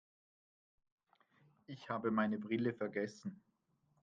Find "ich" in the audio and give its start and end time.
1.67-1.87